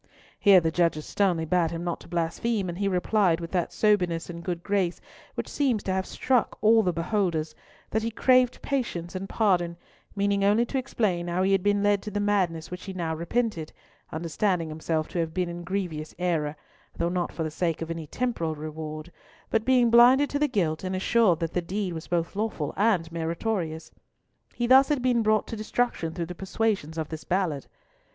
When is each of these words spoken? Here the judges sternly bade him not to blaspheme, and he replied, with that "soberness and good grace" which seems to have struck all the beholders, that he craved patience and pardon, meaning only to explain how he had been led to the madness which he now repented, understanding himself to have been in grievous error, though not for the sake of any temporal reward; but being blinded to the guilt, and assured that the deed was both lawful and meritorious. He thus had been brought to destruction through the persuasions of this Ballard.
Here 0.39 0.59
the 0.59 0.71
judges 0.71 1.05
sternly 1.05 1.45
bade 1.45 1.69
him 1.69 1.83
not 1.83 1.99
to 1.99 2.07
blaspheme, 2.07 2.69
and 2.69 2.77
he 2.79 2.87
replied, 2.87 3.39
with 3.39 3.51
that 3.51 3.71
"soberness 3.71 4.31
and 4.31 4.43
good 4.43 4.63
grace" 4.63 4.99
which 5.35 5.47
seems 5.47 5.83
to 5.83 5.93
have 5.93 6.07
struck 6.07 6.57
all 6.59 6.81
the 6.81 6.91
beholders, 6.91 7.53
that 7.91 8.01
he 8.01 8.09
craved 8.09 8.63
patience 8.63 9.13
and 9.13 9.29
pardon, 9.29 9.77
meaning 10.15 10.43
only 10.43 10.65
to 10.65 10.79
explain 10.79 11.27
how 11.27 11.43
he 11.43 11.51
had 11.51 11.61
been 11.61 11.83
led 11.83 12.01
to 12.01 12.09
the 12.09 12.19
madness 12.19 12.71
which 12.71 12.85
he 12.85 12.93
now 12.93 13.13
repented, 13.13 13.71
understanding 14.11 14.69
himself 14.69 15.07
to 15.09 15.19
have 15.19 15.35
been 15.35 15.49
in 15.49 15.63
grievous 15.63 16.15
error, 16.17 16.55
though 16.97 17.07
not 17.09 17.31
for 17.31 17.43
the 17.43 17.51
sake 17.51 17.83
of 17.83 17.91
any 17.91 18.07
temporal 18.07 18.55
reward; 18.55 19.11
but 19.51 19.63
being 19.65 19.91
blinded 19.91 20.31
to 20.31 20.39
the 20.39 20.47
guilt, 20.47 20.83
and 20.83 20.95
assured 20.95 21.39
that 21.39 21.53
the 21.53 21.61
deed 21.61 21.93
was 21.93 22.07
both 22.07 22.35
lawful 22.35 22.73
and 22.75 23.11
meritorious. 23.11 23.91
He 24.55 24.65
thus 24.65 24.89
had 24.89 25.03
been 25.03 25.21
brought 25.21 25.45
to 25.49 25.55
destruction 25.55 26.15
through 26.15 26.25
the 26.25 26.33
persuasions 26.33 26.97
of 26.97 27.09
this 27.09 27.23
Ballard. 27.23 27.67